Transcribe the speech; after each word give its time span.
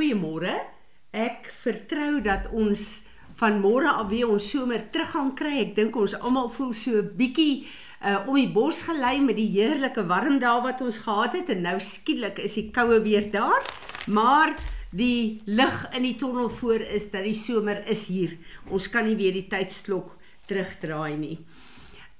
Goeiemôre. 0.00 0.54
Ek 1.12 1.50
vertrou 1.60 2.22
dat 2.24 2.46
ons 2.56 3.02
van 3.36 3.58
môre 3.60 3.90
af 4.00 4.06
weer 4.08 4.30
ons 4.32 4.46
somer 4.48 4.86
terug 4.88 5.10
gaan 5.12 5.34
kry. 5.36 5.58
Ek 5.60 5.74
dink 5.76 5.98
ons 6.00 6.14
almal 6.16 6.48
voel 6.54 6.70
so 6.72 7.02
bietjie 7.18 7.66
uh 8.00 8.22
om 8.24 8.38
die 8.38 8.48
bos 8.48 8.80
gelei 8.86 9.18
met 9.20 9.36
die 9.36 9.50
heerlike 9.58 10.06
warm 10.08 10.38
dae 10.40 10.62
wat 10.64 10.80
ons 10.80 11.02
gehad 11.04 11.36
het 11.36 11.52
en 11.52 11.60
nou 11.66 11.74
skielik 11.84 12.40
is 12.40 12.56
die 12.56 12.70
koue 12.72 12.96
weer 13.04 13.28
daar. 13.28 13.60
Maar 14.08 14.54
die 14.88 15.42
lig 15.44 15.76
in 15.92 16.08
die 16.08 16.16
tonnel 16.16 16.48
voor 16.48 16.80
is 16.80 17.10
dat 17.12 17.28
die 17.28 17.36
somer 17.36 17.84
is 17.84 18.06
hier. 18.08 18.38
Ons 18.72 18.88
kan 18.88 19.04
nie 19.04 19.18
weer 19.20 19.36
die 19.36 19.50
tydsklok 19.52 20.16
terugdraai 20.48 21.20
nie. 21.20 21.36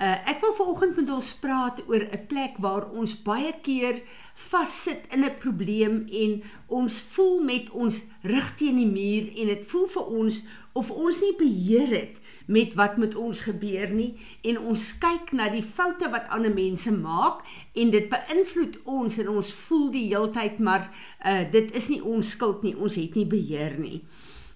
Uh 0.00 0.16
ek 0.32 0.38
wil 0.40 0.54
vanoggend 0.56 0.96
met 0.96 1.10
ons 1.12 1.30
praat 1.42 1.82
oor 1.84 2.00
'n 2.08 2.26
plek 2.26 2.54
waar 2.64 2.86
ons 2.90 3.12
baie 3.22 3.52
keer 3.60 4.00
vassit 4.48 5.02
in 5.12 5.24
'n 5.24 5.36
probleem 5.38 6.06
en 6.22 6.42
ons 6.66 7.00
voel 7.12 7.42
met 7.44 7.70
ons 7.70 8.02
rug 8.22 8.54
teen 8.54 8.76
die 8.76 8.92
muur 9.00 9.28
en 9.36 9.46
dit 9.52 9.66
voel 9.66 9.86
vir 9.96 10.06
ons 10.06 10.42
of 10.72 10.90
ons 10.90 11.20
nie 11.20 11.36
beheer 11.36 11.92
het 12.00 12.16
met 12.46 12.74
wat 12.74 12.96
met 12.96 13.14
ons 13.14 13.40
gebeur 13.40 13.92
nie 13.92 14.16
en 14.42 14.58
ons 14.58 14.98
kyk 14.98 15.32
na 15.32 15.48
die 15.48 15.66
foute 15.76 16.08
wat 16.10 16.28
ander 16.28 16.54
mense 16.54 16.92
maak 16.92 17.44
en 17.74 17.90
dit 17.90 18.08
beïnvloed 18.08 18.80
ons 18.84 19.18
en 19.18 19.28
ons 19.28 19.52
voel 19.52 19.90
die 19.90 20.08
heeltyd 20.08 20.58
maar 20.58 20.88
uh 21.24 21.44
dit 21.50 21.74
is 21.74 21.88
nie 21.88 22.02
ons 22.02 22.30
skuld 22.30 22.62
nie 22.62 22.76
ons 22.76 22.94
het 22.94 23.14
nie 23.14 23.26
beheer 23.26 23.76
nie. 23.78 24.00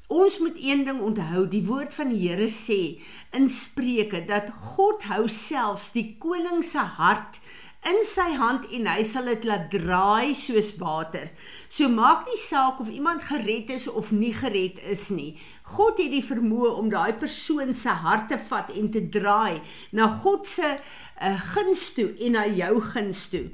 Ons 0.08 0.38
moet 0.38 0.56
een 0.60 0.84
ding 0.84 1.00
onthou, 1.00 1.46
die 1.48 1.64
woord 1.64 1.94
van 1.96 2.10
die 2.12 2.28
Here 2.28 2.48
sê 2.48 3.00
in 3.32 3.48
Spreuke 3.48 4.20
dat 4.28 4.50
God 4.74 5.06
hou 5.08 5.24
selfs 5.32 5.94
die 5.94 6.10
koning 6.20 6.60
se 6.60 6.82
hart 6.98 7.40
in 7.88 8.02
sy 8.08 8.26
hand 8.36 8.66
en 8.76 8.84
hy 8.88 9.04
sal 9.04 9.28
dit 9.28 9.46
laat 9.48 9.70
draai 9.72 10.36
soos 10.36 10.74
water. 10.80 11.30
So 11.72 11.88
maak 11.88 12.28
nie 12.28 12.36
saak 12.40 12.82
of 12.84 12.90
iemand 12.92 13.24
gered 13.30 13.72
is 13.72 13.86
of 13.88 14.12
nie 14.12 14.32
gered 14.36 14.80
is 14.92 15.08
nie. 15.08 15.38
God 15.72 16.00
het 16.00 16.12
die 16.12 16.24
vermoë 16.24 16.74
om 16.80 16.92
daai 16.92 17.16
persoon 17.20 17.72
se 17.76 17.92
hart 18.04 18.28
te 18.32 18.38
vat 18.50 18.72
en 18.76 18.90
te 18.92 19.06
draai 19.08 19.60
na 19.96 20.10
God 20.20 20.48
se 20.48 20.68
uh, 20.68 21.36
guns 21.54 21.90
toe 21.96 22.10
en 22.20 22.36
na 22.36 22.44
jou 22.48 22.76
guns 22.92 23.24
toe. 23.32 23.46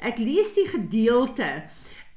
Ek 0.00 0.20
lees 0.20 0.54
die 0.56 0.68
gedeelte 0.72 1.52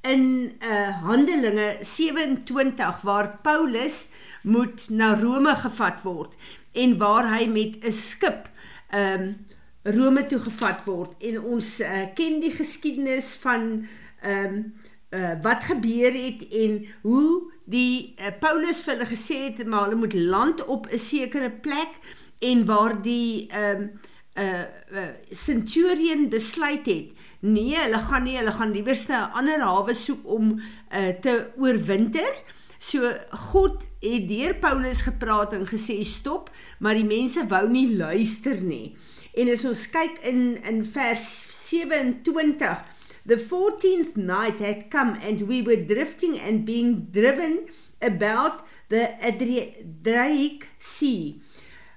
in 0.01 0.51
uh 0.61 0.89
Handelinge 1.03 1.77
27 1.81 3.01
waar 3.01 3.39
Paulus 3.41 4.07
moet 4.41 4.89
na 4.89 5.13
Rome 5.19 5.55
gevat 5.55 6.01
word 6.01 6.35
en 6.71 6.97
waar 6.97 7.29
hy 7.37 7.45
met 7.45 7.83
'n 7.85 7.91
skip 7.91 8.49
um 8.93 9.45
Rome 9.83 10.25
toe 10.25 10.39
gevat 10.39 10.83
word. 10.85 11.13
En 11.19 11.41
ons 11.41 11.79
uh, 11.79 12.05
ken 12.13 12.39
die 12.39 12.51
geskiedenis 12.53 13.35
van 13.41 13.87
um 14.25 14.73
uh 15.09 15.33
wat 15.41 15.63
gebeur 15.63 16.13
het 16.13 16.47
en 16.47 16.85
hoe 17.01 17.51
die 17.65 18.15
uh, 18.19 18.31
Paulus 18.39 18.81
vir 18.81 18.93
hulle 18.93 19.09
gesê 19.09 19.39
het 19.49 19.65
maar 19.65 19.89
hulle 19.89 19.99
moet 19.99 20.13
land 20.13 20.65
op 20.65 20.87
'n 20.87 20.97
sekere 20.97 21.51
plek 21.51 21.97
en 22.39 22.65
waar 22.65 23.01
die 23.01 23.49
um 23.53 23.91
uh, 24.37 24.63
uh 24.91 25.09
centurion 25.31 26.29
besluit 26.29 26.85
het 26.85 27.11
Nee, 27.41 27.73
hulle 27.73 27.97
gaan 28.05 28.23
nie, 28.23 28.37
hulle 28.37 28.53
gaan 28.53 28.71
liewer 28.71 28.95
'n 28.95 29.31
ander 29.33 29.61
hawe 29.65 29.93
soek 29.93 30.27
om 30.29 30.61
uh, 30.93 31.09
te 31.21 31.51
oorwinter. 31.57 32.33
So 32.77 33.13
God 33.51 33.81
het 33.99 34.27
deur 34.29 34.55
Paulus 34.55 35.01
gepraat 35.01 35.53
en 35.53 35.65
gesê 35.65 36.03
stop, 36.03 36.49
maar 36.79 36.93
die 36.93 37.05
mense 37.05 37.47
wou 37.47 37.69
nie 37.69 37.95
luister 37.97 38.61
nie. 38.61 38.95
En 39.33 39.49
as 39.49 39.65
ons 39.65 39.89
kyk 39.89 40.17
in 40.25 40.61
in 40.63 40.83
vers 40.85 41.25
27, 41.69 42.81
the 43.25 43.37
14th 43.37 44.15
night 44.15 44.59
had 44.59 44.89
come 44.89 45.17
and 45.21 45.41
we 45.41 45.61
were 45.61 45.85
drifting 45.85 46.39
and 46.39 46.65
being 46.65 47.07
driven 47.11 47.69
about 48.01 48.65
the 48.89 49.13
Adriatic 49.21 50.69
Sea. 50.79 51.41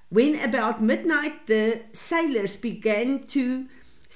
When 0.09 0.39
about 0.41 0.81
midnight 0.81 1.47
the 1.47 1.83
sailors 1.93 2.57
began 2.57 3.25
to 3.29 3.67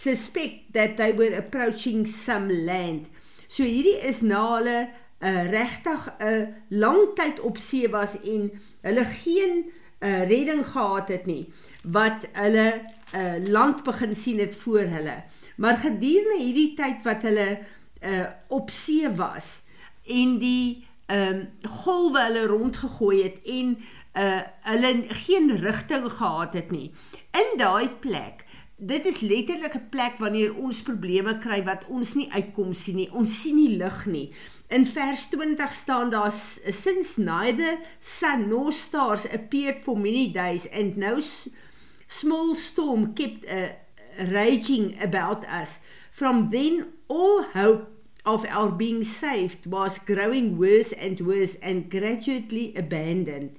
suspect 0.04 0.72
that 0.72 0.96
they 0.96 1.12
were 1.12 1.34
approaching 1.36 2.06
some 2.06 2.48
land. 2.66 3.10
So 3.48 3.64
hierdie 3.64 3.98
is 4.10 4.22
na 4.22 4.42
hulle 4.54 4.78
'n 4.78 5.26
uh, 5.26 5.28
eh, 5.28 5.44
regtig 5.50 6.02
'n 6.18 6.26
uh, 6.30 6.46
lang 6.68 7.14
tyd 7.18 7.40
op 7.40 7.58
see 7.58 7.88
was 7.90 8.14
en 8.22 8.50
hulle 8.86 9.04
geen 9.04 9.54
uh, 9.98 10.22
redding 10.30 10.62
gehad 10.66 11.08
het 11.08 11.26
nie 11.26 11.50
wat 11.82 12.28
hulle 12.32 12.82
uh, 13.14 13.38
land 13.48 13.82
begin 13.82 14.14
sien 14.14 14.38
het 14.38 14.54
voor 14.54 14.86
hulle. 14.86 15.24
Maar 15.56 15.76
gedurende 15.76 16.38
hierdie 16.42 16.74
tyd 16.74 17.02
wat 17.02 17.22
hulle 17.22 17.58
uh, 18.02 18.26
op 18.48 18.70
see 18.70 19.10
was 19.10 19.62
en 20.06 20.38
die 20.38 20.86
um, 21.06 21.48
golwe 21.82 22.22
hulle 22.22 22.46
rondgegooi 22.46 23.22
het 23.22 23.40
en 23.42 23.78
uh, 24.14 24.42
hulle 24.70 24.92
geen 25.24 25.56
rigting 25.56 26.12
gehad 26.12 26.54
het 26.54 26.70
nie. 26.70 26.92
In 27.32 27.58
daai 27.58 27.88
plek 27.88 28.44
dit 28.78 29.06
is 29.06 29.20
letterlik 29.20 29.74
'n 29.74 29.88
plek 29.90 30.18
wanneer 30.18 30.54
ons 30.54 30.82
probleme 30.82 31.38
kry 31.38 31.64
wat 31.64 31.86
ons 31.88 32.14
nie 32.14 32.30
uitkom 32.32 32.74
sien 32.74 32.96
nie. 32.96 33.10
Ons 33.12 33.40
sien 33.40 33.56
nie 33.56 33.76
lig 33.76 34.06
nie. 34.06 34.32
In 34.68 34.86
vers 34.86 35.28
20 35.28 35.72
staan 35.72 36.10
daar 36.10 36.32
since 36.32 37.20
neither 37.20 37.78
sun 38.00 38.48
nor 38.48 38.72
stars 38.72 39.32
appeared 39.32 39.82
for 39.82 39.98
many 39.98 40.30
days 40.32 40.70
and 40.70 40.96
no 40.96 41.18
small 42.06 42.56
storm 42.56 43.14
kept 43.14 43.44
uh, 43.44 43.68
raging 44.18 45.02
about 45.02 45.44
us. 45.62 45.80
From 46.10 46.50
then 46.50 46.86
all 47.06 47.42
hope 47.52 47.86
of 48.24 48.44
our 48.44 48.76
being 48.76 49.04
saved 49.04 49.66
was 49.66 50.04
growing 50.04 50.56
worse 50.56 50.96
and 50.96 51.20
worse 51.20 51.58
and 51.62 51.90
gradually 51.90 52.74
abandoned. 52.76 53.58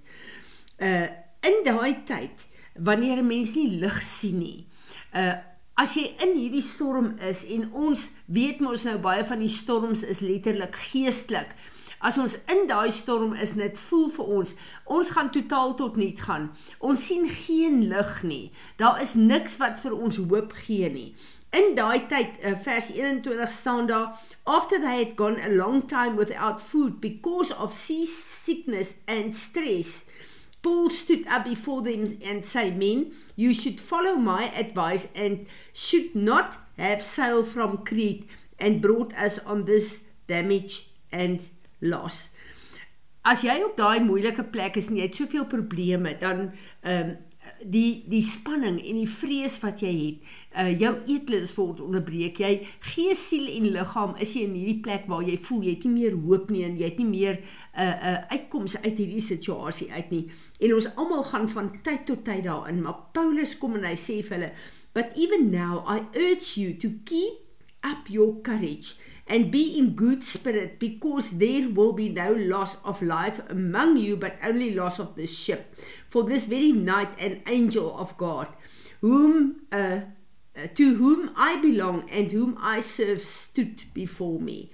Uh 0.79 1.07
in 1.41 1.63
daai 1.63 2.03
tyd 2.03 2.47
wanneer 2.75 3.17
'n 3.17 3.27
mens 3.27 3.55
nie 3.55 3.79
lig 3.79 4.01
sien 4.01 4.39
nie 4.39 4.67
uh 5.13 5.37
as 5.79 5.93
jy 5.95 6.09
in 6.25 6.33
hierdie 6.35 6.65
storm 6.65 7.13
is 7.23 7.45
en 7.55 7.69
ons 7.71 8.09
weet 8.27 8.59
mos 8.59 8.81
nou 8.83 8.97
baie 8.99 9.23
van 9.23 9.39
die 9.39 9.51
storms 9.53 10.01
is 10.03 10.19
letterlik 10.19 10.75
geestelik. 10.89 11.53
As 11.99 12.15
ons 12.19 12.37
in 12.47 12.61
daai 12.67 12.91
storm 12.95 13.33
is, 13.35 13.57
net 13.59 13.79
voel 13.79 14.07
vir 14.13 14.27
ons, 14.39 14.53
ons 14.87 15.09
gaan 15.15 15.31
totaal 15.35 15.73
tot 15.79 15.97
niet 15.99 16.21
gaan. 16.23 16.47
Ons 16.79 17.09
sien 17.09 17.27
geen 17.27 17.81
lig 17.91 18.13
nie. 18.23 18.45
Daar 18.79 19.01
is 19.03 19.17
niks 19.19 19.57
wat 19.59 19.81
vir 19.83 19.97
ons 19.97 20.19
hoop 20.19 20.55
gee 20.63 20.87
nie. 20.93 21.09
In 21.51 21.73
daai 21.75 22.05
tyd, 22.07 22.37
uh, 22.39 22.53
vers 22.63 22.91
21 22.95 23.51
staan 23.51 23.89
daar, 23.89 24.15
after 24.45 24.79
they 24.79 25.03
had 25.03 25.17
gone 25.19 25.43
a 25.43 25.51
long 25.51 25.81
time 25.87 26.15
without 26.15 26.61
food 26.61 27.01
because 27.01 27.51
of 27.51 27.73
seasickness 27.73 28.95
and 29.07 29.35
stress, 29.35 30.05
Paul 30.61 30.89
stood 30.89 31.25
up 31.27 31.45
before 31.45 31.81
them 31.81 32.05
and 32.25 32.43
said, 32.43 32.77
Men, 32.77 33.13
you 33.35 33.53
should 33.53 33.79
follow 33.79 34.15
my 34.15 34.51
advice 34.55 35.07
and 35.15 35.45
should 35.73 36.15
not 36.15 36.57
have 36.77 37.01
sailed 37.01 37.47
from 37.47 37.85
Crete 37.85 38.27
and 38.59 38.81
brought 38.81 39.13
us 39.15 39.39
on 39.39 39.65
this 39.65 40.03
damage 40.27 40.89
and 41.11 41.39
loss. 41.81 42.29
As 43.23 43.43
jy 43.43 43.59
op 43.63 43.75
daai 43.77 43.99
moeilike 44.03 44.45
plek 44.51 44.77
is 44.79 44.87
en 44.89 44.99
jy 44.99 45.07
het 45.09 45.17
soveel 45.19 45.47
probleme, 45.47 46.15
dan 46.19 46.51
ehm 46.83 47.09
um, 47.09 47.17
die 47.63 48.03
die 48.09 48.21
spanning 48.23 48.79
en 48.79 48.99
die 48.99 49.09
vrees 49.09 49.57
wat 49.63 49.81
jy 49.83 49.91
het, 49.97 50.29
uh 50.59 50.69
jou 50.71 50.91
eetlus 51.11 51.51
word 51.57 51.81
onderbreek. 51.83 52.39
Jy 52.39 52.51
gees, 52.93 53.21
siel 53.29 53.49
en 53.51 53.67
liggaam 53.73 54.15
is 54.21 54.33
jy 54.35 54.45
in 54.47 54.55
hierdie 54.57 54.79
plek 54.85 55.05
waar 55.11 55.25
jy 55.27 55.37
voel 55.47 55.67
jy 55.67 55.75
het 55.75 55.85
nie 55.87 55.93
meer 55.97 56.17
hoop 56.23 56.49
nie 56.53 56.63
en 56.67 56.77
jy 56.79 56.89
het 56.89 57.01
nie 57.01 57.09
meer 57.09 57.39
'n 57.39 57.43
uh, 57.81 57.83
'n 57.83 58.13
uh, 58.13 58.23
uitkoms 58.35 58.77
uit 58.81 58.97
hierdie 58.97 59.21
situasie 59.21 59.91
uit 59.91 60.09
nie. 60.11 60.25
En 60.59 60.73
ons 60.73 60.95
almal 60.95 61.23
gaan 61.23 61.49
van 61.49 61.71
tyd 61.83 62.05
tot 62.05 62.23
tyd 62.25 62.43
daarin, 62.43 62.81
maar 62.81 63.11
Paulus 63.13 63.57
kom 63.57 63.75
en 63.75 63.83
hy 63.83 63.95
sê 63.95 64.23
vir 64.23 64.37
hulle, 64.37 64.51
"But 64.93 65.13
even 65.15 65.51
now 65.51 65.83
I 65.87 66.07
urge 66.17 66.61
you 66.61 66.77
to 66.77 66.89
keep 67.03 67.45
up 67.83 68.07
your 68.07 68.41
courage." 68.41 68.95
And 69.29 69.51
be 69.51 69.77
in 69.77 69.95
good 69.95 70.23
spirit 70.23 70.79
because 70.79 71.37
there 71.37 71.69
will 71.69 71.93
be 71.93 72.09
no 72.09 72.33
loss 72.33 72.77
of 72.83 73.01
life 73.01 73.39
among 73.49 73.97
you 73.97 74.17
but 74.17 74.37
only 74.43 74.73
loss 74.73 74.99
of 74.99 75.15
the 75.15 75.27
ship. 75.27 75.75
For 76.09 76.23
this 76.23 76.45
very 76.45 76.71
night 76.71 77.13
an 77.19 77.41
angel 77.47 77.95
of 77.97 78.17
god 78.17 78.47
whom 79.01 79.61
uh, 79.71 80.01
to 80.75 80.95
whom 80.95 81.31
i 81.35 81.55
belong 81.61 82.09
and 82.09 82.31
whom 82.31 82.57
i 82.59 82.79
serve 82.79 83.21
stood 83.21 83.85
before 83.93 84.39
me. 84.39 84.71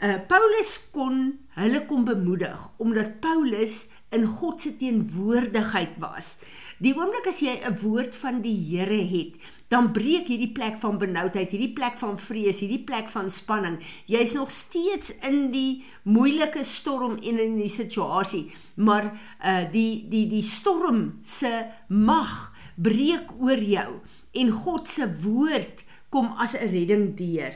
Uh, 0.00 0.18
paulus 0.28 0.78
kon 0.92 1.40
hulle 1.56 1.82
kom 1.88 2.04
bemoedig 2.08 2.68
omdat 2.80 3.18
paulus 3.20 3.88
in 4.10 4.24
god 4.26 4.60
se 4.60 4.72
teenwoordigheid 4.80 5.98
was. 6.02 6.38
Die 6.80 6.94
oomblik 6.96 7.28
as 7.28 7.42
jy 7.44 7.60
'n 7.60 7.76
woord 7.82 8.16
van 8.16 8.40
die 8.40 8.56
Here 8.56 9.02
het 9.04 9.36
dan 9.70 9.92
breek 9.94 10.26
hierdie 10.26 10.50
plek 10.50 10.80
van 10.82 10.98
benoudheid, 10.98 11.52
hierdie 11.54 11.72
plek 11.76 11.94
van 12.00 12.16
vrees, 12.18 12.58
hierdie 12.64 12.82
plek 12.82 13.06
van 13.12 13.28
spanning. 13.30 13.78
Jy's 14.10 14.34
nog 14.34 14.50
steeds 14.50 15.12
in 15.26 15.52
die 15.54 15.84
moeilike 16.02 16.64
storm 16.66 17.20
en 17.22 17.38
in 17.38 17.54
die 17.60 17.70
situasie, 17.70 18.48
maar 18.74 19.12
uh 19.38 19.62
die 19.70 20.08
die 20.10 20.26
die 20.30 20.42
storm 20.42 21.20
se 21.22 21.52
mag 21.86 22.50
breek 22.74 23.30
oor 23.38 23.62
jou 23.62 24.00
en 24.42 24.52
God 24.64 24.90
se 24.90 25.06
woord 25.22 25.86
kom 26.10 26.34
as 26.42 26.58
'n 26.58 26.70
redding 26.74 27.14
deur. 27.14 27.54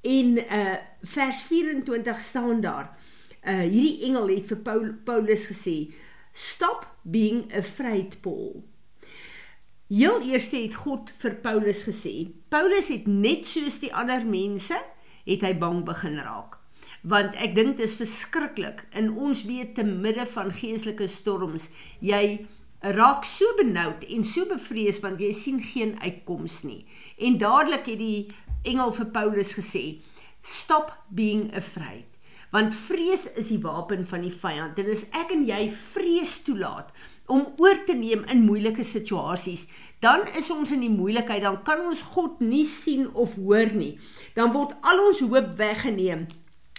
En 0.00 0.38
uh 0.40 0.76
vers 1.02 1.42
24 1.42 2.20
staan 2.20 2.60
daar. 2.60 2.96
Uh 3.44 3.68
hierdie 3.68 4.08
engel 4.08 4.28
het 4.28 4.46
vir 4.46 4.56
Paul, 4.64 4.92
Paulus 5.04 5.46
gesê: 5.52 5.92
"Stop 6.32 6.88
being 7.02 7.52
afraid, 7.52 8.20
Paul." 8.22 8.73
Heel 9.92 10.22
eers 10.24 10.46
het 10.54 10.78
God 10.80 11.10
vir 11.20 11.34
Paulus 11.44 11.82
gesê. 11.84 12.30
Paulus 12.48 12.88
het 12.88 13.04
net 13.04 13.44
soos 13.44 13.82
die 13.82 13.92
ander 13.92 14.22
mense, 14.24 14.78
het 15.28 15.44
hy 15.44 15.52
bang 15.60 15.82
begin 15.84 16.16
raak. 16.24 16.56
Want 17.04 17.36
ek 17.36 17.52
dink 17.52 17.76
dit 17.76 17.84
is 17.84 17.98
verskriklik 18.00 18.86
in 18.96 19.10
ons 19.12 19.44
weet 19.44 19.74
te 19.76 19.84
midde 19.84 20.24
van 20.32 20.48
geestelike 20.56 21.04
storms, 21.12 21.68
jy 22.00 22.46
raak 22.96 23.28
so 23.28 23.44
benoud 23.60 24.06
en 24.08 24.24
so 24.24 24.48
bevrees 24.48 25.02
want 25.04 25.20
jy 25.20 25.32
sien 25.36 25.60
geen 25.60 25.98
uitkoms 26.00 26.62
nie. 26.64 26.86
En 27.20 27.36
dadelik 27.40 27.84
het 27.92 28.00
die 28.00 28.32
engel 28.64 28.92
vir 28.96 29.12
Paulus 29.12 29.52
gesê: 29.52 30.00
"Stop 30.40 30.96
being 31.08 31.52
afraid." 31.52 32.08
Want 32.54 32.74
vrees 32.74 33.26
is 33.36 33.48
die 33.48 33.60
wapen 33.60 34.06
van 34.06 34.22
die 34.22 34.32
vyand. 34.32 34.76
Dit 34.76 34.86
is 34.86 35.08
ek 35.10 35.32
en 35.34 35.44
jy 35.44 35.68
vrees 35.68 36.38
toelaat 36.46 36.92
om 37.26 37.46
oor 37.56 37.84
te 37.86 37.94
neem 37.96 38.24
in 38.28 38.44
moeilike 38.44 38.84
situasies, 38.84 39.66
dan 40.04 40.26
is 40.36 40.50
ons 40.52 40.72
in 40.74 40.82
die 40.84 40.92
moeilikheid, 40.92 41.42
dan 41.42 41.62
kan 41.64 41.80
ons 41.86 42.02
God 42.14 42.40
nie 42.44 42.64
sien 42.68 43.06
of 43.14 43.36
hoor 43.40 43.72
nie. 43.72 43.94
Dan 44.36 44.52
word 44.52 44.76
al 44.84 45.00
ons 45.06 45.22
hoop 45.24 45.54
weggeneem. 45.56 46.26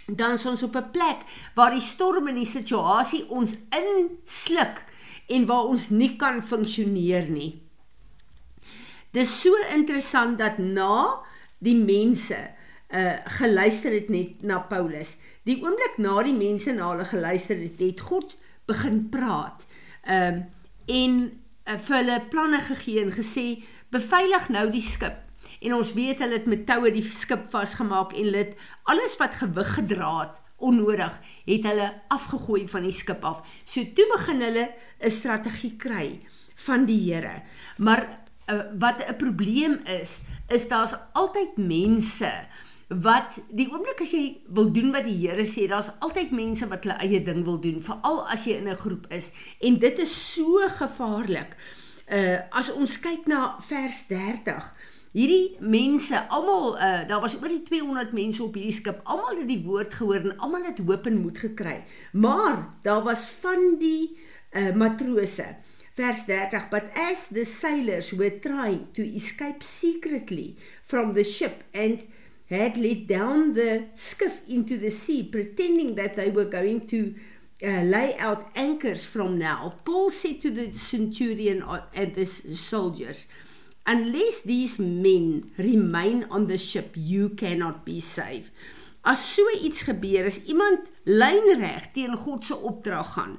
Dan 0.06 0.36
is 0.38 0.46
ons 0.46 0.62
op 0.62 0.76
'n 0.76 0.90
plek 0.90 1.26
waar 1.54 1.72
die 1.74 1.82
storm 1.82 2.28
en 2.28 2.38
die 2.38 2.46
situasie 2.46 3.26
ons 3.28 3.56
insluk 3.74 4.84
en 5.26 5.46
waar 5.46 5.66
ons 5.66 5.88
nie 5.90 6.16
kan 6.16 6.42
funksioneer 6.42 7.28
nie. 7.28 7.62
Dis 9.10 9.40
so 9.40 9.56
interessant 9.74 10.38
dat 10.38 10.58
na 10.58 11.22
die 11.58 11.76
mense 11.76 12.36
uh 12.94 13.16
geluister 13.24 13.92
het 13.92 14.08
net 14.08 14.42
na 14.42 14.58
Paulus. 14.58 15.16
Die 15.42 15.56
oomblik 15.62 15.98
na 15.98 16.22
die 16.22 16.34
mense 16.34 16.72
na 16.72 16.90
hulle 16.92 17.04
geluister 17.04 17.56
het, 17.56 17.80
het 17.80 18.00
God 18.00 18.36
begin 18.66 19.08
praat. 19.08 19.66
Um 20.06 20.44
en 20.86 21.14
uh, 21.66 21.78
vir 21.82 21.96
hulle 21.96 22.20
planne 22.30 22.60
gegee 22.62 23.02
en 23.02 23.10
gesê 23.10 23.46
beveilig 23.90 24.48
nou 24.54 24.68
die 24.70 24.84
skip. 24.84 25.18
En 25.60 25.74
ons 25.74 25.92
weet 25.96 26.20
hulle 26.22 26.38
het 26.38 26.46
met 26.46 26.66
toue 26.68 26.92
die 26.94 27.02
skip 27.02 27.48
vasgemaak 27.50 28.14
en 28.14 28.28
hulle 28.28 28.44
het 28.44 28.58
alles 28.86 29.16
wat 29.18 29.40
gewig 29.40 29.72
gedra 29.78 30.12
het 30.20 30.42
onnodig 30.56 31.18
het 31.44 31.66
hulle 31.68 31.88
afgegooi 32.08 32.68
van 32.68 32.86
die 32.86 32.94
skip 32.94 33.24
af. 33.24 33.42
So 33.64 33.84
toe 33.94 34.06
begin 34.14 34.40
hulle 34.40 34.68
'n 35.00 35.10
strategie 35.10 35.76
kry 35.76 36.20
van 36.66 36.86
die 36.86 37.12
Here. 37.12 37.42
Maar 37.78 38.26
uh, 38.46 38.60
wat 38.78 39.04
'n 39.08 39.16
probleem 39.16 39.80
is, 39.84 40.22
is 40.48 40.68
daar's 40.68 40.94
altyd 41.12 41.56
mense 41.56 42.32
wat 42.88 43.40
die 43.50 43.66
oomblik 43.66 44.00
as 44.00 44.12
jy 44.14 44.40
wil 44.54 44.70
doen 44.70 44.92
wat 44.94 45.04
die 45.08 45.16
Here 45.18 45.44
sê, 45.44 45.66
daar's 45.66 45.90
altyd 45.98 46.30
mense 46.30 46.68
wat 46.70 46.86
hulle 46.86 46.98
eie 47.02 47.22
ding 47.24 47.42
wil 47.44 47.58
doen, 47.58 47.80
veral 47.82 48.22
as 48.30 48.46
jy 48.46 48.58
in 48.60 48.68
'n 48.68 48.76
groep 48.76 49.06
is 49.10 49.32
en 49.60 49.78
dit 49.78 49.98
is 49.98 50.34
so 50.34 50.68
gevaarlik. 50.78 51.56
Uh 52.06 52.38
as 52.50 52.70
ons 52.70 53.00
kyk 53.00 53.26
na 53.26 53.58
vers 53.60 54.06
30 54.06 54.74
Hierdie 55.16 55.56
mense, 55.64 56.12
almal 56.28 56.74
uh 56.76 57.08
daar 57.08 57.22
was 57.22 57.38
oor 57.40 57.48
die 57.48 57.62
200 57.64 58.12
mense 58.12 58.42
op 58.44 58.54
hierdie 58.54 58.72
skip. 58.72 59.00
Almal 59.08 59.38
het 59.40 59.48
die 59.48 59.62
woord 59.64 59.94
gehoor 59.94 60.20
en 60.28 60.36
almal 60.44 60.66
het 60.68 60.82
hoop 60.84 61.06
en 61.06 61.22
moed 61.22 61.38
gekry. 61.38 61.84
Maar 62.12 62.68
daar 62.82 63.02
was 63.02 63.24
van 63.40 63.78
die 63.80 64.12
uh 64.52 64.74
matrose 64.76 65.56
vers 65.96 66.26
30 66.28 66.68
but 66.68 66.92
as 66.92 67.28
the 67.32 67.44
sailors 67.44 68.12
were 68.12 68.38
trying 68.38 68.92
to 68.92 69.02
escape 69.02 69.64
secretly 69.64 70.54
from 70.84 71.14
the 71.14 71.24
ship 71.24 71.64
and 71.72 72.04
had 72.48 72.76
let 72.76 73.06
down 73.06 73.54
the 73.54 73.86
skiff 73.94 74.42
into 74.48 74.76
the 74.76 74.90
sea 74.90 75.22
pretending 75.22 75.94
that 75.94 76.14
they 76.14 76.30
were 76.30 76.44
going 76.44 76.86
to 76.86 77.14
uh, 77.62 77.82
lay 77.82 78.16
out 78.18 78.46
anchors 78.54 79.04
from 79.04 79.38
now 79.38 79.74
Paul 79.84 80.10
said 80.10 80.40
to 80.42 80.50
the 80.50 80.72
centurion 80.72 81.64
and 81.94 82.14
the 82.14 82.24
soldiers 82.24 83.26
Unless 83.86 84.42
these 84.42 84.80
men 84.80 85.52
remain 85.56 86.24
on 86.24 86.48
the 86.48 86.58
ship, 86.58 86.90
you 86.96 87.28
cannot 87.30 87.84
be 87.84 88.00
saved. 88.00 88.50
As 89.04 89.22
so 89.22 89.46
iets 89.62 89.84
gebeur, 89.86 90.26
as 90.26 90.40
iemand 90.50 90.88
lynreg 91.06 91.92
teen 91.94 92.16
God 92.18 92.42
se 92.42 92.56
opdrag 92.58 93.12
gaan, 93.14 93.36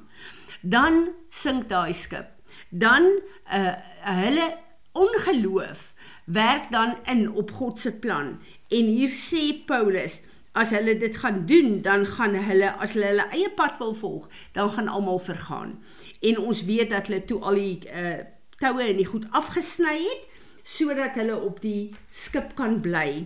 dan 0.64 1.12
sink 1.28 1.68
daai 1.68 1.92
skip. 1.92 2.32
Dan 2.72 3.20
uh 3.52 3.76
hulle 4.08 4.48
ongeloof 4.96 5.92
werk 6.24 6.70
dan 6.72 6.96
in 7.04 7.28
op 7.28 7.52
God 7.52 7.76
se 7.80 7.92
plan. 8.00 8.38
En 8.68 8.90
hier 8.94 9.12
sê 9.12 9.52
Paulus, 9.66 10.20
as 10.52 10.72
hulle 10.74 10.96
dit 10.98 11.16
gaan 11.16 11.44
doen, 11.46 11.80
dan 11.82 12.06
gaan 12.06 12.34
hulle 12.34 12.72
as 12.82 12.96
hulle 12.96 13.12
hulle 13.12 13.28
eie 13.36 13.50
pad 13.56 13.78
wil 13.80 13.94
volg, 13.94 14.28
dan 14.52 14.70
gaan 14.74 14.88
almal 14.88 15.20
vergaan. 15.22 15.78
En 16.20 16.38
ons 16.38 16.64
weet 16.64 16.90
dat 16.90 17.06
hulle 17.06 17.24
toe 17.24 17.40
al 17.40 17.62
die 17.62 17.78
uh 17.92 18.18
toue 18.58 18.82
en 18.82 18.96
die 18.98 19.06
goed 19.06 19.22
afgesny 19.38 20.00
het 20.02 20.24
sodat 20.66 21.14
hulle 21.14 21.36
op 21.46 21.60
die 21.62 21.94
skip 22.10 22.56
kan 22.58 22.80
bly. 22.82 23.22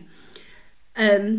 Um 0.93 1.31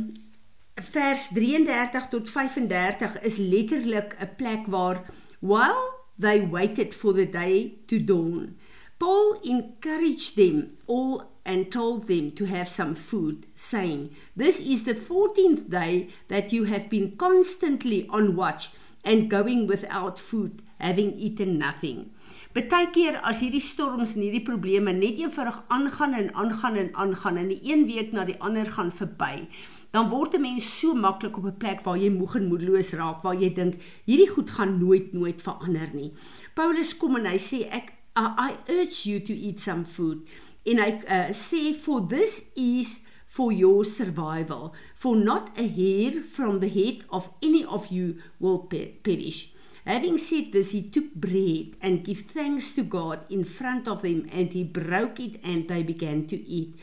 vers 0.82 1.28
33 1.36 2.08
tot 2.10 2.30
35 2.30 3.20
is 3.22 3.38
letterlik 3.38 4.16
'n 4.18 4.34
plek 4.36 4.66
waar 4.66 5.06
while 5.40 5.86
they 6.18 6.42
waited 6.50 6.96
for 6.96 7.14
the 7.14 7.30
day 7.30 7.78
to 7.86 8.04
dawn 8.04 8.58
Paul 8.98 9.38
encouraged 9.44 10.36
them 10.36 10.76
all 10.86 11.33
and 11.46 11.72
told 11.72 12.08
them 12.08 12.32
to 12.32 12.46
have 12.46 12.70
some 12.70 12.96
food 12.96 13.46
saying 13.56 14.16
this 14.36 14.60
is 14.60 14.84
the 14.84 14.94
14th 14.94 15.70
day 15.70 16.10
that 16.28 16.54
you 16.54 16.66
have 16.66 16.90
been 16.90 17.16
constantly 17.18 18.08
on 18.10 18.36
watch 18.36 18.70
and 19.04 19.30
going 19.30 19.68
without 19.68 20.18
food 20.18 20.62
having 20.80 21.14
eaten 21.14 21.58
nothing 21.58 22.12
Partykeer 22.54 23.16
as 23.26 23.40
hierdie 23.42 23.64
storms 23.66 24.12
en 24.14 24.22
hierdie 24.22 24.44
probleme 24.46 24.92
net 24.94 25.18
eenvoudig 25.18 25.56
aangaan 25.74 26.12
en 26.14 26.28
aangaan 26.38 26.76
en 26.78 26.92
aangaan 27.02 27.40
en 27.42 27.48
die 27.50 27.58
een 27.66 27.88
week 27.90 28.12
na 28.14 28.28
die 28.30 28.36
ander 28.46 28.70
gaan 28.76 28.92
verby, 28.94 29.48
dan 29.90 30.12
word 30.12 30.36
'n 30.38 30.42
mens 30.42 30.68
so 30.80 30.94
maklik 30.94 31.38
op 31.38 31.46
'n 31.50 31.58
plek 31.58 31.82
waar 31.82 31.98
jy 31.98 32.12
moeg 32.14 32.36
en 32.36 32.48
moedeloos 32.48 32.94
raak, 32.94 33.24
waar 33.24 33.34
jy 33.34 33.50
dink 33.54 33.82
hierdie 34.06 34.30
goed 34.30 34.50
gaan 34.50 34.78
nooit 34.78 35.14
nooit 35.14 35.42
verander 35.42 35.90
nie. 35.94 36.14
Paulus 36.54 36.98
kom 36.98 37.16
en 37.16 37.26
hy 37.26 37.38
sê 37.38 37.66
ek 37.72 37.94
I 38.16 38.58
urge 38.70 39.06
you 39.06 39.20
to 39.20 39.34
eat 39.34 39.60
some 39.60 39.84
food. 39.84 40.28
En 40.66 40.78
hy 40.78 41.02
uh, 41.08 41.74
for 41.74 42.02
this 42.02 42.46
is 42.56 43.02
for 43.26 43.52
your 43.52 43.84
survival, 43.84 44.76
for 44.94 45.16
not 45.16 45.58
a 45.58 45.68
hair 45.68 46.22
from 46.22 46.60
the 46.60 46.70
head 46.70 47.04
of 47.10 47.30
any 47.42 47.66
of 47.66 47.88
you 47.88 48.22
will 48.40 48.60
perish. 48.70 49.52
Having 49.86 50.18
said 50.20 50.52
this, 50.52 50.72
he 50.72 50.84
took 50.84 51.14
bread 51.16 51.76
and 51.82 52.06
gave 52.06 52.22
thanks 52.22 52.72
to 52.74 52.84
God 52.84 53.26
in 53.30 53.44
front 53.44 53.88
of 53.88 54.04
them, 54.04 54.30
and 54.32 54.54
he 54.54 54.64
broke 54.64 55.20
it, 55.20 55.42
and 55.44 55.68
they 55.68 55.82
began 55.82 56.28
to 56.28 56.38
eat. 56.48 56.76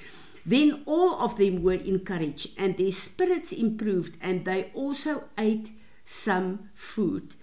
Then 0.45 0.83
all 0.87 1.21
of 1.21 1.37
them 1.37 1.63
were 1.63 1.75
encouraged, 1.75 2.59
and 2.59 2.77
their 2.77 2.93
spirits 2.93 3.53
improved, 3.53 4.17
and 4.21 4.45
they 4.45 4.71
also 4.75 5.25
ate 5.39 5.71
some 6.05 6.71
food. 6.75 7.37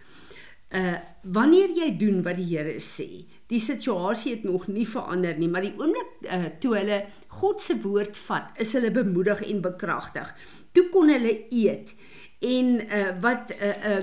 Uh 0.78 0.98
wanneer 1.28 1.74
jy 1.76 1.90
doen 2.00 2.22
wat 2.24 2.38
die 2.40 2.46
Here 2.54 2.78
sê, 2.80 3.26
die 3.52 3.60
situasie 3.60 4.38
het 4.38 4.46
nog 4.48 4.70
nie 4.72 4.86
verander 4.88 5.36
nie, 5.36 5.50
maar 5.52 5.66
die 5.66 5.74
oomblik 5.76 6.14
uh 6.24 6.54
toe 6.64 6.78
hulle 6.78 7.02
God 7.42 7.64
se 7.64 7.76
woord 7.84 8.16
vat, 8.28 8.54
is 8.64 8.72
hulle 8.78 8.94
bemoedig 8.96 9.42
en 9.50 9.60
bekragtig. 9.66 10.32
Toe 10.72 10.86
kon 10.94 11.12
hulle 11.12 11.34
eet. 11.50 11.96
En 12.40 12.80
uh 12.86 13.12
wat 13.26 13.56
uh 13.58 13.76
uh 13.92 14.02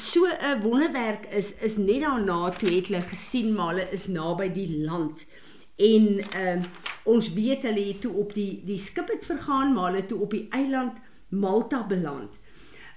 so 0.00 0.26
'n 0.26 0.60
wonderwerk 0.62 1.26
is 1.26 1.54
is 1.58 1.76
net 1.76 2.00
daarna 2.00 2.50
toe 2.50 2.70
het 2.70 2.86
hulle 2.86 3.00
gesien 3.00 3.54
maar 3.54 3.74
hulle 3.74 3.90
is 3.90 4.06
naby 4.06 4.48
die 4.52 4.84
land 4.84 5.26
en 5.76 6.06
uh, 6.36 6.62
ons 7.02 7.32
weet 7.32 7.62
hulle 7.62 7.84
het 7.84 8.00
toe 8.00 8.12
op 8.22 8.34
die 8.34 8.62
die 8.64 8.78
skip 8.78 9.08
het 9.08 9.24
vergaan 9.24 9.72
maar 9.74 9.90
hulle 9.90 10.06
toe 10.06 10.20
op 10.20 10.30
die 10.30 10.46
eiland 10.50 11.00
Malta 11.28 11.82
beland 11.86 12.40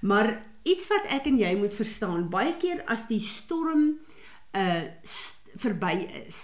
maar 0.00 0.42
iets 0.64 0.88
wat 0.90 1.08
ek 1.12 1.28
en 1.30 1.38
jy 1.38 1.54
moet 1.60 1.74
verstaan 1.76 2.28
baie 2.32 2.56
keer 2.60 2.82
as 2.90 3.06
die 3.10 3.22
storm 3.22 3.98
uh 4.56 4.84
verby 5.54 5.96
is 6.24 6.38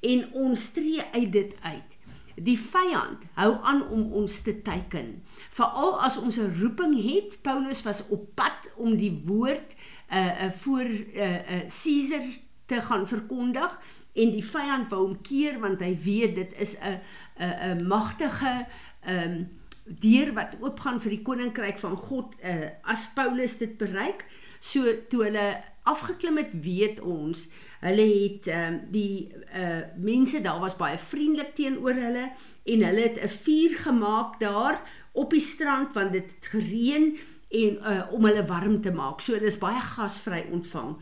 en 0.00 0.24
ons 0.40 0.70
tree 0.72 1.02
uit 1.12 1.32
dit 1.32 1.50
uit 1.60 1.98
die 2.36 2.56
vyand 2.56 3.26
hou 3.36 3.50
aan 3.68 3.82
om 3.92 4.12
ons 4.22 4.38
te 4.46 4.54
teiken 4.64 5.10
veral 5.52 5.98
as 6.00 6.16
ons 6.16 6.38
'n 6.38 6.54
roeping 6.60 6.94
het. 6.96 7.38
Paulus 7.42 7.82
was 7.82 8.08
op 8.08 8.34
pad 8.34 8.70
om 8.76 8.96
die 8.96 9.22
woord 9.26 9.76
uh 10.12 10.44
uh 10.44 10.50
voor 10.50 10.84
uh 10.84 11.34
uh 11.34 11.60
Caesar 11.68 12.24
te 12.66 12.80
gaan 12.80 13.08
verkondig 13.08 13.80
en 14.12 14.30
die 14.30 14.44
vyand 14.44 14.88
wou 14.88 15.06
hom 15.06 15.20
keer 15.20 15.60
want 15.60 15.80
hy 15.80 15.96
weet 16.04 16.34
dit 16.34 16.52
is 16.58 16.76
'n 16.78 17.00
'n 17.38 17.78
'n 17.78 17.86
magtige 17.86 18.66
um 19.06 19.60
deur 19.84 20.32
wat 20.36 20.56
oopgaan 20.60 21.00
vir 21.02 21.16
die 21.16 21.22
koninkryk 21.26 21.78
van 21.82 21.96
God 21.96 22.34
uh 22.44 22.70
as 22.82 23.08
Paulus 23.16 23.58
dit 23.58 23.76
bereik. 23.78 24.24
So 24.60 24.86
toe 25.10 25.24
hulle 25.26 25.46
afgeklim 25.90 26.36
het, 26.38 26.52
weet 26.62 27.00
ons, 27.00 27.48
hulle 27.82 28.06
het 28.06 28.46
um 28.54 28.78
die 28.94 29.32
uh 29.50 29.82
mense 29.98 30.40
daar 30.40 30.60
was 30.62 30.78
baie 30.78 30.98
vriendelik 30.98 31.54
teenoor 31.58 31.98
hulle 31.98 32.30
en 32.64 32.86
hulle 32.88 33.06
het 33.08 33.18
'n 33.18 33.28
vuur 33.42 33.78
gemaak 33.88 34.40
daar 34.40 34.82
op 35.12 35.30
die 35.30 35.44
strand 35.44 35.92
want 35.94 36.12
dit 36.12 36.30
het 36.30 36.46
gereën 36.54 37.18
en 37.52 37.78
uh, 37.84 38.12
om 38.12 38.24
hulle 38.24 38.44
warm 38.46 38.80
te 38.80 38.92
maak. 38.92 39.20
So 39.20 39.38
dis 39.38 39.58
baie 39.60 39.80
gasvry 39.80 40.46
ontvang. 40.52 40.96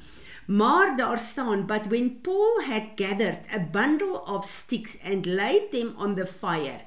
Maar 0.46 0.96
daar 0.96 1.18
staan 1.18 1.66
but 1.66 1.86
when 1.86 2.20
Paul 2.20 2.62
had 2.66 2.82
gathered 2.96 3.46
a 3.54 3.60
bundle 3.70 4.24
of 4.26 4.44
sticks 4.44 4.98
and 5.04 5.26
laid 5.26 5.70
them 5.70 5.94
on 5.96 6.14
the 6.14 6.26
fire 6.26 6.80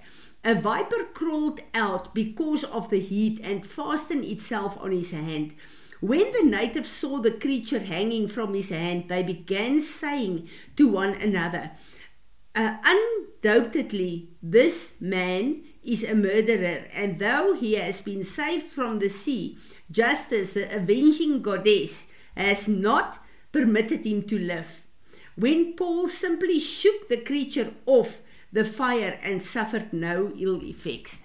a 0.43 0.55
viper 0.55 1.05
crawled 1.13 1.62
out 1.73 2.13
because 2.13 2.63
of 2.65 2.89
the 2.89 3.00
heat 3.00 3.39
and 3.43 3.65
fastened 3.65 4.25
itself 4.25 4.77
on 4.79 4.91
his 4.91 5.12
hand. 5.12 5.55
When 6.01 6.31
the 6.33 6.43
natives 6.43 6.89
saw 6.89 7.19
the 7.19 7.31
creature 7.31 7.79
hanging 7.79 8.27
from 8.27 8.53
his 8.53 8.69
hand, 8.69 9.05
they 9.07 9.23
began 9.23 9.79
saying 9.79 10.50
to 10.75 10.89
one 10.89 11.13
another, 11.13 11.71
uh, 12.55 12.75
Undoubtedly, 12.83 14.29
this 14.41 14.95
man 15.00 15.63
is 15.81 16.03
a 16.03 16.13
murderer, 16.13 16.88
and 16.93 17.19
though 17.19 17.53
he 17.53 17.73
has 17.73 18.01
been 18.01 18.23
saved 18.23 18.65
from 18.65 19.00
the 19.00 19.07
sea, 19.07 19.57
just 19.89 20.33
as 20.33 20.53
the 20.53 20.75
avenging 20.75 21.41
goddess 21.41 22.09
has 22.35 22.67
not 22.67 23.19
permitted 23.53 24.05
him 24.05 24.23
to 24.23 24.38
live. 24.38 24.81
When 25.35 25.73
Paul 25.73 26.09
simply 26.09 26.59
shook 26.59 27.07
the 27.07 27.21
creature 27.21 27.73
off 27.85 28.19
the 28.53 28.63
fire 28.63 29.19
and 29.24 29.43
suffered 29.43 29.91
no 29.91 30.31
ill 30.38 30.62
effects. 30.63 31.22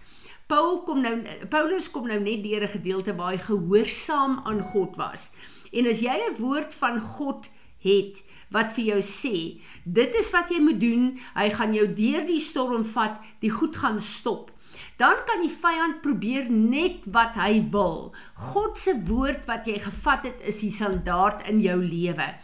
Paul 0.48 0.82
kom 0.88 1.02
nou 1.04 1.20
Paulus 1.52 1.90
kom 1.92 2.08
nou 2.08 2.18
net 2.20 2.42
deur 2.42 2.64
'n 2.64 2.74
gedeelte 2.80 3.14
waar 3.14 3.32
hy 3.32 3.38
gehoorsaam 3.38 4.40
aan 4.44 4.60
God 4.60 4.96
was. 4.96 5.30
En 5.72 5.86
as 5.86 6.00
jy 6.00 6.16
'n 6.16 6.40
woord 6.40 6.74
van 6.74 6.98
God 7.00 7.50
het 7.78 8.24
wat 8.50 8.72
vir 8.72 8.84
jou 8.84 9.00
sê, 9.00 9.60
dit 9.84 10.14
is 10.14 10.30
wat 10.30 10.48
jy 10.48 10.60
moet 10.60 10.80
doen, 10.80 11.18
hy 11.34 11.50
gaan 11.50 11.74
jou 11.74 11.86
deur 11.86 12.24
die 12.26 12.40
storm 12.40 12.84
vat, 12.84 13.20
die 13.40 13.50
goed 13.50 13.76
gaan 13.76 14.00
stop. 14.00 14.50
Dan 14.96 15.14
kan 15.26 15.40
die 15.40 15.52
vyand 15.52 16.00
probeer 16.00 16.50
net 16.50 17.06
wat 17.06 17.34
hy 17.34 17.68
wil. 17.70 18.14
God 18.34 18.78
se 18.78 18.94
woord 19.06 19.46
wat 19.46 19.66
jy 19.66 19.78
gevat 19.78 20.24
het 20.24 20.40
is 20.40 20.60
die 20.60 20.70
standaard 20.70 21.46
in 21.48 21.60
jou 21.60 21.78
lewe. 21.82 22.34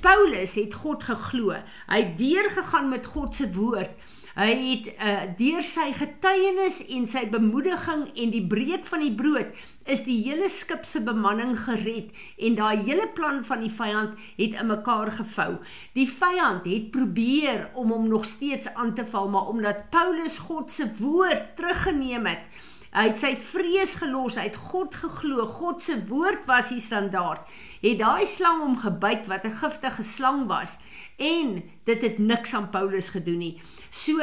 Paulus 0.00 0.54
het 0.60 0.74
God 0.74 1.04
geglo. 1.08 1.56
Hy 1.88 2.00
het 2.02 2.16
deurgegaan 2.18 2.88
met 2.92 3.06
God 3.06 3.36
se 3.36 3.48
woord. 3.52 3.92
Hy 4.36 4.50
het 4.54 4.86
uh, 4.94 5.22
deur 5.36 5.64
sy 5.66 5.88
getuienis 5.96 6.78
en 6.94 7.06
sy 7.10 7.24
bemoediging 7.32 8.04
en 8.14 8.30
die 8.32 8.44
breek 8.46 8.86
van 8.86 9.02
die 9.02 9.12
brood 9.16 9.50
is 9.90 10.04
die 10.06 10.20
hele 10.22 10.46
skip 10.52 10.86
se 10.86 11.02
bemanning 11.02 11.56
gered 11.64 12.14
en 12.38 12.54
daai 12.60 12.84
hele 12.86 13.08
plan 13.16 13.42
van 13.44 13.64
die 13.64 13.72
vyand 13.74 14.14
het 14.38 14.54
in 14.54 14.70
mekaar 14.70 15.10
gevou. 15.18 15.58
Die 15.98 16.06
vyand 16.08 16.68
het 16.70 16.92
probeer 16.94 17.66
om 17.74 17.90
hom 17.90 18.06
nog 18.08 18.24
steeds 18.28 18.70
aan 18.76 18.94
te 18.94 19.04
val, 19.04 19.28
maar 19.28 19.50
omdat 19.50 19.88
Paulus 19.90 20.38
God 20.46 20.70
se 20.70 20.86
woord 21.00 21.56
teruggeneem 21.58 22.30
het, 22.30 22.46
Hy 22.90 23.04
het 23.06 23.20
sy 23.20 23.36
vrees 23.38 23.92
gelos, 24.00 24.34
hy 24.34 24.48
het 24.48 24.56
God 24.72 24.96
geglo. 24.98 25.44
God 25.46 25.82
se 25.82 25.94
woord 26.08 26.48
was 26.50 26.72
die 26.72 26.82
standaard. 26.82 27.46
Het 27.84 28.00
daai 28.00 28.26
slang 28.26 28.64
hom 28.64 28.78
gebyt 28.82 29.30
wat 29.30 29.44
'n 29.46 29.58
giftige 29.62 30.02
slang 30.02 30.48
was 30.48 30.78
en 31.16 31.62
dit 31.84 32.02
het 32.02 32.18
niks 32.18 32.54
aan 32.54 32.70
Paulus 32.70 33.08
gedoen 33.14 33.38
nie. 33.38 33.62
So 33.90 34.18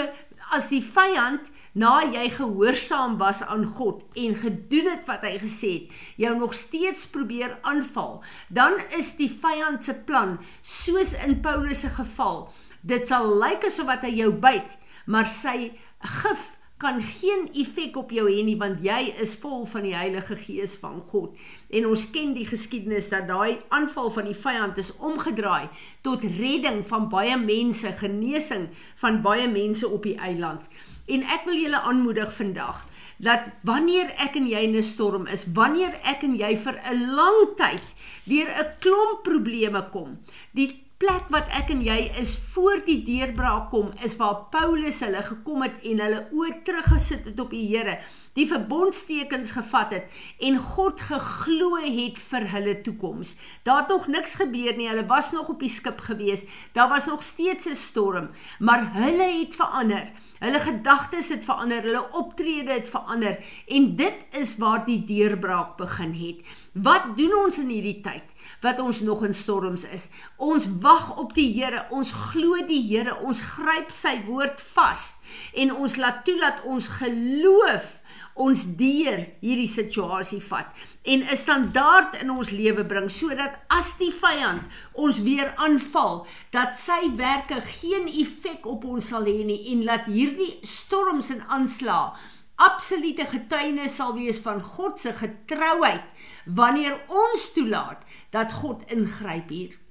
as 0.52 0.68
die 0.68 0.82
vyand 0.84 1.50
na 1.74 2.02
jy 2.04 2.30
gehoorsaam 2.30 3.18
was 3.18 3.42
aan 3.42 3.66
God 3.66 4.04
en 4.16 4.36
gedoen 4.36 4.92
het 4.92 5.06
wat 5.08 5.22
hy 5.22 5.38
gesê 5.40 5.72
het, 5.74 5.92
jou 6.16 6.36
nog 6.38 6.54
steeds 6.54 7.08
probeer 7.08 7.58
aanval, 7.62 8.24
dan 8.50 8.74
is 8.98 9.16
die 9.16 9.32
vyand 9.32 9.84
se 9.84 9.94
plan 9.94 10.40
soos 10.62 11.14
in 11.14 11.42
Paulus 11.42 11.80
se 11.80 11.90
geval. 11.90 12.54
Dit 12.82 13.08
sal 13.08 13.28
lyk 13.40 13.64
asof 13.64 13.86
wat 13.86 14.02
hy 14.02 14.14
jou 14.16 14.32
byt, 14.32 14.78
maar 15.06 15.26
sy 15.26 15.72
gif 16.00 16.57
kan 16.77 17.00
geen 17.01 17.48
effek 17.57 17.98
op 17.98 18.12
jou 18.13 18.27
hê 18.29 18.43
nie 18.46 18.57
want 18.60 18.84
jy 18.86 19.13
is 19.24 19.34
vol 19.41 19.65
van 19.65 19.86
die 19.88 19.96
Heilige 19.98 20.36
Gees 20.38 20.75
van 20.77 21.00
God. 21.01 21.34
En 21.74 21.88
ons 21.89 22.03
ken 22.13 22.36
die 22.38 22.46
geskiedenis 22.46 23.10
dat 23.10 23.25
daai 23.27 23.57
aanval 23.74 24.12
van 24.13 24.29
die 24.29 24.38
vyand 24.38 24.77
is 24.77 24.93
omgedraai 24.98 25.69
tot 26.05 26.25
redding 26.38 26.84
van 26.86 27.10
baie 27.10 27.38
mense, 27.41 27.91
genesing 27.98 28.69
van 29.01 29.22
baie 29.25 29.50
mense 29.50 29.89
op 29.89 30.05
die 30.05 30.17
eiland. 30.22 30.69
En 31.07 31.24
ek 31.24 31.48
wil 31.50 31.57
julle 31.57 31.81
aanmoedig 31.81 32.34
vandag 32.36 32.86
dat 33.17 33.50
wanneer 33.65 34.12
ek 34.22 34.36
en 34.38 34.46
jy 34.46 34.60
in 34.67 34.75
'n 34.77 34.84
storm 34.84 35.25
is, 35.27 35.48
wanneer 35.53 35.98
ek 36.03 36.24
en 36.24 36.36
jy 36.36 36.55
vir 36.57 36.77
'n 36.77 37.15
lang 37.15 37.55
tyd 37.57 37.96
deur 38.25 38.50
'n 38.50 38.74
klomp 38.79 39.24
probleme 39.24 39.89
kom, 39.89 40.19
die 40.51 40.87
plek 40.98 41.27
wat 41.30 41.51
ek 41.54 41.70
en 41.75 41.82
jy 41.86 41.98
is 42.18 42.32
voor 42.56 42.80
die 42.88 43.04
deurbraak 43.06 43.68
kom 43.70 43.92
is 44.06 44.16
waar 44.18 44.48
Paulus 44.54 44.98
hulle 45.06 45.22
gekom 45.27 45.62
het 45.62 45.75
en 45.86 46.00
hulle 46.01 46.22
oë 46.34 46.56
teruggesit 46.66 47.27
het 47.30 47.42
op 47.44 47.51
die 47.54 47.68
Here, 47.68 48.00
die 48.34 48.48
verbondstekens 48.50 49.51
gevat 49.54 49.94
het 49.94 50.18
en 50.48 50.58
God 50.58 51.04
geglo 51.06 51.77
het 51.84 52.18
vir 52.18 52.48
hulle 52.54 52.74
toekoms. 52.86 53.36
Daar 53.68 53.84
het 53.84 53.94
nog 53.94 54.08
niks 54.10 54.38
gebeur 54.42 54.77
nie. 54.77 54.88
Hulle 54.89 55.06
was 55.10 55.32
nog 55.36 55.50
op 55.54 55.62
die 55.62 55.70
skip 55.70 56.01
gewees. 56.06 56.46
Daar 56.74 56.89
was 56.89 57.06
nog 57.06 57.24
steeds 57.24 57.66
'n 57.70 57.75
storm, 57.75 58.30
maar 58.60 58.94
hulle 58.94 59.27
het 59.39 59.56
verander. 59.56 60.12
Hulle 60.39 60.60
gedagtes 60.60 61.30
het 61.30 61.44
verander, 61.44 61.82
hulle 61.82 62.12
optrede 62.12 62.72
het 62.72 62.89
verander 62.89 63.38
en 63.68 63.96
dit 63.96 64.25
is 64.32 64.58
waar 64.58 64.86
die 64.86 65.04
deurbraak 65.04 65.77
begin 65.77 66.13
het. 66.13 66.46
Wat 66.74 67.18
doen 67.18 67.34
ons 67.46 67.58
in 67.58 67.70
hierdie 67.70 68.01
tyd 68.01 68.34
wat 68.62 68.80
ons 68.80 69.00
nog 69.01 69.24
in 69.25 69.34
storms 69.34 69.86
is? 69.89 70.10
Ons 70.38 70.70
wag 70.88 71.17
op 71.20 71.34
die 71.36 71.50
Here, 71.51 71.84
ons 71.91 72.13
glo 72.32 72.62
die 72.67 72.79
Here, 72.88 73.17
ons 73.27 73.41
gryp 73.44 73.91
sy 73.91 74.22
woord 74.27 74.62
vas 74.75 75.17
en 75.60 75.74
ons 75.75 75.96
laat 76.00 76.22
toe 76.27 76.38
dat 76.39 76.62
ons 76.70 76.88
geloof 77.00 77.98
ons 78.38 78.63
deur 78.79 79.24
hierdie 79.41 79.67
situasie 79.67 80.39
vat 80.46 80.70
en 81.13 81.25
'n 81.25 81.38
standaard 81.44 82.15
in 82.22 82.29
ons 82.32 82.51
lewe 82.51 82.86
bring 82.91 83.10
sodat 83.10 83.58
as 83.79 83.89
die 83.98 84.13
vyand 84.22 84.63
ons 84.94 85.20
weer 85.27 85.50
aanval 85.58 86.27
dat 86.51 86.77
sy 86.77 87.01
werke 87.17 87.60
geen 87.62 88.08
effek 88.24 88.65
op 88.65 88.86
ons 88.86 89.08
sal 89.08 89.25
hê 89.25 89.44
nie 89.46 89.74
en 89.74 89.84
laat 89.89 90.06
hierdie 90.06 90.60
storms 90.62 91.34
en 91.36 91.41
aanslae 91.58 92.13
absolute 92.70 93.25
getuienis 93.34 93.96
sal 93.96 94.13
wees 94.13 94.39
van 94.39 94.62
God 94.62 95.00
se 95.00 95.13
getrouheid 95.13 96.15
wanneer 96.46 96.96
ons 97.10 97.51
toelaat 97.53 98.01
dat 98.32 98.53
God 98.53 98.82
ingryp 98.94 99.50
hier. 99.50 99.87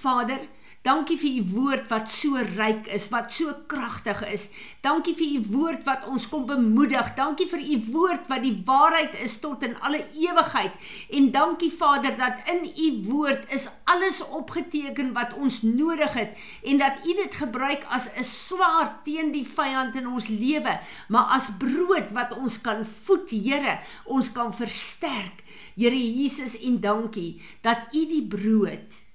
Vader, 0.00 0.40
Dankie 0.82 1.14
vir 1.14 1.36
u 1.38 1.42
woord 1.52 1.84
wat 1.92 2.08
so 2.10 2.40
ryk 2.56 2.88
is, 2.90 3.04
wat 3.12 3.28
so 3.30 3.52
kragtig 3.70 4.18
is. 4.26 4.48
Dankie 4.82 5.12
vir 5.14 5.36
u 5.36 5.42
woord 5.52 5.84
wat 5.86 6.08
ons 6.10 6.24
kom 6.26 6.42
bemoedig. 6.48 7.12
Dankie 7.14 7.46
vir 7.46 7.60
u 7.62 7.76
woord 7.92 8.26
wat 8.26 8.42
die 8.42 8.56
waarheid 8.66 9.14
is 9.22 9.36
tot 9.38 9.62
in 9.62 9.76
alle 9.86 10.00
ewigheid. 10.18 10.74
En 11.14 11.28
dankie 11.30 11.70
Vader 11.70 12.16
dat 12.18 12.50
in 12.50 12.66
u 12.66 12.88
woord 13.12 13.46
is 13.54 13.68
alles 13.94 14.18
opgeteken 14.26 15.12
wat 15.14 15.36
ons 15.38 15.60
nodig 15.62 16.18
het 16.18 16.34
en 16.66 16.82
dat 16.82 17.06
u 17.06 17.14
dit 17.20 17.38
gebruik 17.44 17.86
as 17.86 18.08
'n 18.18 18.26
swaard 18.26 19.04
teen 19.04 19.30
die 19.30 19.46
vyand 19.46 19.94
in 19.94 20.10
ons 20.10 20.26
lewe, 20.28 20.80
maar 21.08 21.30
as 21.38 21.54
brood 21.58 22.10
wat 22.10 22.34
ons 22.34 22.60
kan 22.60 22.84
voed, 22.84 23.30
Here, 23.30 23.78
ons 24.04 24.32
kan 24.32 24.52
versterk. 24.54 25.46
Here 25.76 25.94
Jesus 25.94 26.58
en 26.58 26.80
dankie 26.80 27.40
dat 27.62 27.86
u 27.94 28.06
die 28.06 28.26
brood 28.26 29.11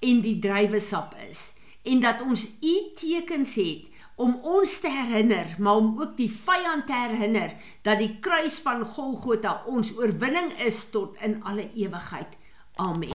en 0.00 0.20
die 0.20 0.38
druiwesap 0.38 1.14
is 1.30 1.54
en 1.82 2.00
dat 2.00 2.22
ons 2.22 2.46
u 2.60 2.76
tekens 2.96 3.54
het 3.54 3.90
om 4.16 4.34
ons 4.42 4.78
te 4.80 4.90
herinner 4.90 5.54
maar 5.58 5.76
om 5.76 6.00
ook 6.00 6.16
die 6.16 6.30
vyand 6.30 6.86
te 6.86 6.94
herinner 6.94 7.56
dat 7.82 7.98
die 7.98 8.18
kruis 8.20 8.60
van 8.66 8.84
Golgotha 8.84 9.62
ons 9.66 9.96
oorwinning 9.98 10.52
is 10.58 10.84
tot 10.90 11.18
in 11.20 11.42
alle 11.42 11.70
ewigheid. 11.74 12.38
Amen. 12.74 13.13